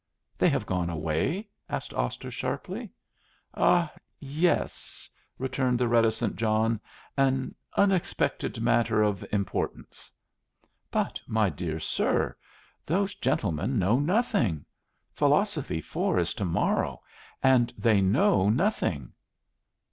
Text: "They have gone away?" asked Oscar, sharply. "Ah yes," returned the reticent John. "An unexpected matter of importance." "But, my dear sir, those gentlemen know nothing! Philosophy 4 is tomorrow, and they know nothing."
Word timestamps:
"They 0.35 0.49
have 0.49 0.65
gone 0.65 0.89
away?" 0.89 1.47
asked 1.69 1.93
Oscar, 1.93 2.31
sharply. 2.31 2.89
"Ah 3.53 3.93
yes," 4.19 5.07
returned 5.37 5.77
the 5.77 5.87
reticent 5.87 6.37
John. 6.37 6.79
"An 7.15 7.53
unexpected 7.77 8.59
matter 8.61 9.03
of 9.03 9.23
importance." 9.31 10.09
"But, 10.89 11.19
my 11.27 11.51
dear 11.51 11.79
sir, 11.79 12.35
those 12.83 13.13
gentlemen 13.13 13.77
know 13.77 13.99
nothing! 13.99 14.65
Philosophy 15.13 15.79
4 15.81 16.17
is 16.17 16.33
tomorrow, 16.33 17.03
and 17.43 17.71
they 17.77 18.01
know 18.01 18.49
nothing." 18.49 19.13